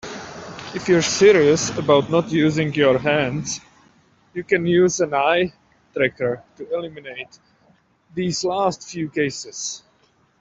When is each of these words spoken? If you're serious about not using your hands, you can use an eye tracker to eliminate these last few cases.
If 0.73 0.87
you're 0.89 1.03
serious 1.03 1.69
about 1.77 2.09
not 2.09 2.31
using 2.31 2.73
your 2.73 2.97
hands, 2.97 3.61
you 4.33 4.43
can 4.43 4.65
use 4.65 4.99
an 4.99 5.13
eye 5.13 5.53
tracker 5.93 6.41
to 6.57 6.73
eliminate 6.75 7.37
these 8.15 8.43
last 8.43 8.89
few 8.89 9.09
cases. 9.11 9.83